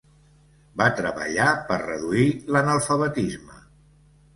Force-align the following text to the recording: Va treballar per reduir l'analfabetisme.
Va 0.83 0.87
treballar 1.01 1.47
per 1.69 1.79
reduir 1.85 2.27
l'analfabetisme. 2.57 3.65